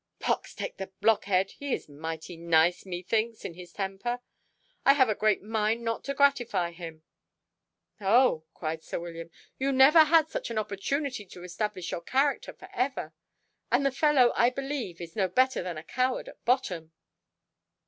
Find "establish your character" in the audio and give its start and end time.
11.43-12.51